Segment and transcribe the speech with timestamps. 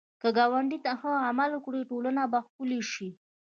[0.21, 3.09] که ګاونډي ته ښه عمل وکړې، ټولنه به ښکلې شي